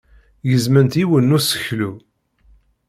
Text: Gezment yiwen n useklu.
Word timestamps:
Gezment 0.49 0.93
yiwen 0.99 1.29
n 1.31 1.35
useklu. 1.37 1.91